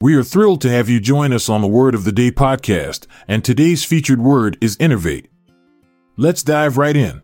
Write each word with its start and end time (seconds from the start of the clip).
We 0.00 0.14
are 0.14 0.22
thrilled 0.22 0.60
to 0.60 0.70
have 0.70 0.88
you 0.88 1.00
join 1.00 1.32
us 1.32 1.48
on 1.48 1.60
the 1.60 1.66
Word 1.66 1.92
of 1.92 2.04
the 2.04 2.12
Day 2.12 2.30
podcast, 2.30 3.08
and 3.26 3.44
today's 3.44 3.84
featured 3.84 4.20
word 4.20 4.56
is 4.60 4.76
enervate. 4.78 5.28
Let's 6.16 6.44
dive 6.44 6.78
right 6.78 6.96
in. 6.96 7.20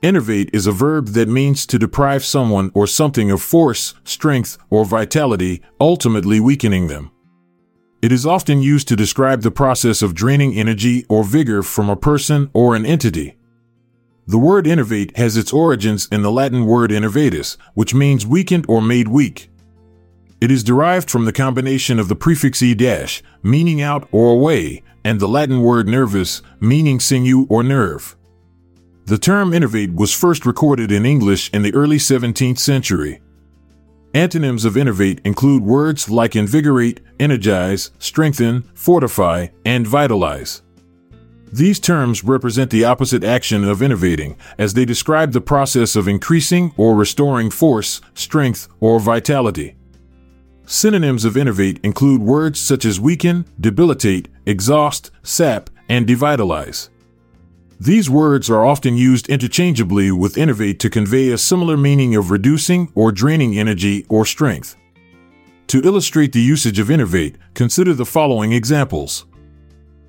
Enervate 0.00 0.50
is 0.52 0.68
a 0.68 0.72
verb 0.72 1.08
that 1.08 1.28
means 1.28 1.66
to 1.66 1.76
deprive 1.76 2.24
someone 2.24 2.70
or 2.72 2.86
something 2.86 3.32
of 3.32 3.42
force, 3.42 3.94
strength, 4.04 4.58
or 4.70 4.84
vitality, 4.84 5.60
ultimately 5.80 6.38
weakening 6.38 6.86
them. 6.86 7.10
It 8.00 8.12
is 8.12 8.24
often 8.24 8.62
used 8.62 8.86
to 8.86 8.96
describe 8.96 9.42
the 9.42 9.50
process 9.50 10.02
of 10.02 10.14
draining 10.14 10.54
energy 10.54 11.04
or 11.08 11.24
vigor 11.24 11.64
from 11.64 11.90
a 11.90 11.96
person 11.96 12.48
or 12.52 12.76
an 12.76 12.86
entity. 12.86 13.38
The 14.28 14.38
word 14.38 14.68
enervate 14.68 15.16
has 15.16 15.36
its 15.36 15.52
origins 15.52 16.06
in 16.12 16.22
the 16.22 16.30
Latin 16.30 16.64
word 16.64 16.92
enervatus, 16.92 17.56
which 17.74 17.92
means 17.92 18.24
weakened 18.24 18.66
or 18.68 18.80
made 18.80 19.08
weak. 19.08 19.50
It 20.44 20.50
is 20.50 20.62
derived 20.62 21.10
from 21.10 21.24
the 21.24 21.32
combination 21.32 21.98
of 21.98 22.08
the 22.08 22.14
prefix 22.14 22.62
e 22.62 22.74
dash, 22.74 23.22
meaning 23.42 23.80
out 23.80 24.06
or 24.12 24.30
away, 24.30 24.82
and 25.02 25.18
the 25.18 25.26
Latin 25.26 25.62
word 25.62 25.88
nervus, 25.88 26.42
meaning 26.60 27.00
sinew 27.00 27.46
or 27.48 27.62
nerve. 27.62 28.14
The 29.06 29.16
term 29.16 29.54
enervate 29.54 29.94
was 29.94 30.12
first 30.12 30.44
recorded 30.44 30.92
in 30.92 31.06
English 31.06 31.48
in 31.54 31.62
the 31.62 31.72
early 31.72 31.96
17th 31.96 32.58
century. 32.58 33.22
Antonyms 34.12 34.66
of 34.66 34.76
enervate 34.76 35.22
include 35.24 35.62
words 35.62 36.10
like 36.10 36.36
invigorate, 36.36 37.00
energize, 37.18 37.92
strengthen, 37.98 38.64
fortify, 38.74 39.46
and 39.64 39.86
vitalize. 39.86 40.60
These 41.54 41.80
terms 41.80 42.22
represent 42.22 42.70
the 42.70 42.84
opposite 42.84 43.24
action 43.24 43.64
of 43.64 43.80
enervating, 43.80 44.36
as 44.58 44.74
they 44.74 44.84
describe 44.84 45.32
the 45.32 45.40
process 45.40 45.96
of 45.96 46.06
increasing 46.06 46.74
or 46.76 46.94
restoring 46.94 47.50
force, 47.50 48.02
strength, 48.12 48.68
or 48.80 49.00
vitality. 49.00 49.76
Synonyms 50.66 51.26
of 51.26 51.36
enervate 51.36 51.78
include 51.82 52.22
words 52.22 52.58
such 52.58 52.86
as 52.86 52.98
weaken, 52.98 53.44
debilitate, 53.60 54.28
exhaust, 54.46 55.10
sap, 55.22 55.68
and 55.90 56.06
devitalize. 56.06 56.88
These 57.78 58.08
words 58.08 58.48
are 58.48 58.64
often 58.64 58.96
used 58.96 59.28
interchangeably 59.28 60.10
with 60.10 60.38
enervate 60.38 60.80
to 60.80 60.88
convey 60.88 61.30
a 61.30 61.38
similar 61.38 61.76
meaning 61.76 62.16
of 62.16 62.30
reducing 62.30 62.90
or 62.94 63.12
draining 63.12 63.58
energy 63.58 64.06
or 64.08 64.24
strength. 64.24 64.76
To 65.66 65.82
illustrate 65.82 66.32
the 66.32 66.40
usage 66.40 66.78
of 66.78 66.90
enervate, 66.90 67.36
consider 67.52 67.92
the 67.92 68.06
following 68.06 68.52
examples. 68.52 69.26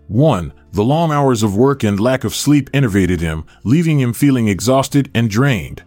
1. 0.07 0.53
The 0.71 0.83
long 0.83 1.11
hours 1.11 1.43
of 1.43 1.57
work 1.57 1.83
and 1.83 1.99
lack 1.99 2.23
of 2.23 2.35
sleep 2.35 2.69
enervated 2.73 3.19
him, 3.19 3.45
leaving 3.63 3.99
him 3.99 4.13
feeling 4.13 4.47
exhausted 4.47 5.09
and 5.13 5.29
drained. 5.29 5.83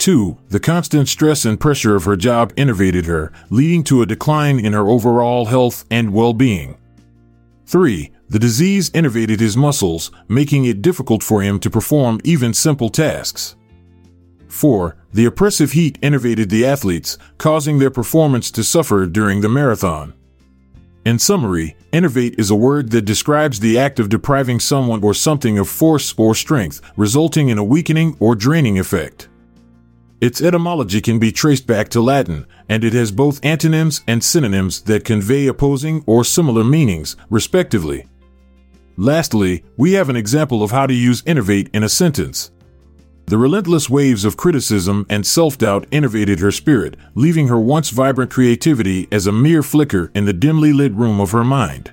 2. 0.00 0.38
The 0.48 0.60
constant 0.60 1.08
stress 1.08 1.44
and 1.44 1.60
pressure 1.60 1.94
of 1.94 2.04
her 2.04 2.16
job 2.16 2.54
enervated 2.56 3.04
her, 3.04 3.32
leading 3.50 3.84
to 3.84 4.00
a 4.00 4.06
decline 4.06 4.58
in 4.58 4.72
her 4.72 4.88
overall 4.88 5.44
health 5.44 5.84
and 5.90 6.14
well 6.14 6.32
being. 6.32 6.78
3. 7.66 8.10
The 8.30 8.38
disease 8.38 8.90
enervated 8.94 9.40
his 9.40 9.58
muscles, 9.58 10.10
making 10.26 10.64
it 10.64 10.80
difficult 10.80 11.22
for 11.22 11.42
him 11.42 11.60
to 11.60 11.68
perform 11.68 12.18
even 12.24 12.54
simple 12.54 12.88
tasks. 12.88 13.56
4. 14.48 14.96
The 15.12 15.26
oppressive 15.26 15.72
heat 15.72 15.98
enervated 16.02 16.48
the 16.48 16.64
athletes, 16.64 17.18
causing 17.36 17.78
their 17.78 17.90
performance 17.90 18.50
to 18.52 18.64
suffer 18.64 19.06
during 19.06 19.42
the 19.42 19.48
marathon. 19.50 20.14
In 21.04 21.18
summary, 21.18 21.76
enervate 21.92 22.38
is 22.38 22.50
a 22.50 22.54
word 22.54 22.90
that 22.90 23.02
describes 23.02 23.60
the 23.60 23.78
act 23.78 24.00
of 24.00 24.08
depriving 24.08 24.60
someone 24.60 25.04
or 25.04 25.12
something 25.12 25.58
of 25.58 25.68
force 25.68 26.14
or 26.16 26.34
strength, 26.34 26.80
resulting 26.96 27.50
in 27.50 27.58
a 27.58 27.64
weakening 27.64 28.16
or 28.18 28.34
draining 28.34 28.78
effect. 28.78 29.28
Its 30.20 30.42
etymology 30.42 31.00
can 31.00 31.18
be 31.18 31.32
traced 31.32 31.66
back 31.66 31.88
to 31.88 32.00
Latin, 32.00 32.46
and 32.68 32.84
it 32.84 32.92
has 32.92 33.10
both 33.10 33.42
antonyms 33.42 34.02
and 34.06 34.22
synonyms 34.22 34.82
that 34.82 35.02
convey 35.02 35.46
opposing 35.46 36.04
or 36.06 36.24
similar 36.24 36.62
meanings, 36.62 37.16
respectively. 37.30 38.06
Lastly, 38.98 39.64
we 39.78 39.92
have 39.92 40.10
an 40.10 40.16
example 40.16 40.62
of 40.62 40.72
how 40.72 40.86
to 40.86 40.92
use 40.92 41.22
enervate 41.26 41.70
in 41.72 41.84
a 41.84 41.88
sentence. 41.88 42.50
The 43.26 43.38
relentless 43.38 43.88
waves 43.88 44.26
of 44.26 44.36
criticism 44.36 45.06
and 45.08 45.26
self 45.26 45.56
doubt 45.56 45.86
enervated 45.90 46.40
her 46.40 46.50
spirit, 46.50 46.96
leaving 47.14 47.48
her 47.48 47.58
once 47.58 47.88
vibrant 47.88 48.30
creativity 48.30 49.08
as 49.10 49.26
a 49.26 49.32
mere 49.32 49.62
flicker 49.62 50.10
in 50.14 50.26
the 50.26 50.34
dimly 50.34 50.74
lit 50.74 50.92
room 50.92 51.18
of 51.18 51.30
her 51.30 51.44
mind. 51.44 51.92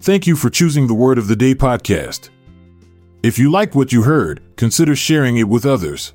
Thank 0.00 0.26
you 0.26 0.34
for 0.34 0.50
choosing 0.50 0.88
the 0.88 0.94
Word 0.94 1.16
of 1.16 1.28
the 1.28 1.36
Day 1.36 1.54
podcast. 1.54 2.30
If 3.22 3.38
you 3.38 3.52
liked 3.52 3.76
what 3.76 3.92
you 3.92 4.02
heard, 4.02 4.42
consider 4.56 4.96
sharing 4.96 5.36
it 5.36 5.48
with 5.48 5.64
others. 5.64 6.12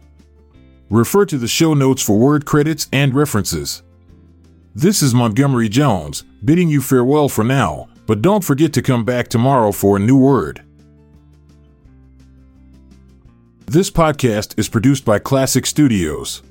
Refer 0.90 1.26
to 1.28 1.38
the 1.38 1.48
show 1.48 1.74
notes 1.74 2.02
for 2.02 2.20
word 2.20 2.46
credits 2.46 2.90
and 2.92 3.14
references. 3.14 3.82
This 4.76 5.02
is 5.02 5.14
Montgomery 5.14 5.70
Jones, 5.70 6.24
bidding 6.44 6.68
you 6.68 6.82
farewell 6.82 7.30
for 7.30 7.46
now, 7.46 7.88
but 8.08 8.22
don't 8.22 8.44
forget 8.44 8.74
to 8.74 8.82
come 8.82 9.06
back 9.06 9.30
tomorrow 9.30 9.72
for 9.72 9.96
a 9.96 10.02
new 10.02 10.18
word. 10.18 10.62
This 13.68 13.90
podcast 13.90 14.60
is 14.60 14.68
produced 14.68 15.06
by 15.06 15.18
Klassic 15.18 15.66
Studios. 15.66 16.44